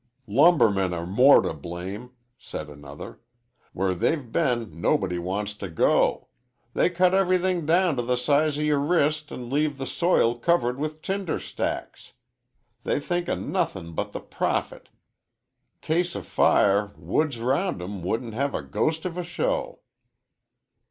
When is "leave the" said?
9.51-9.85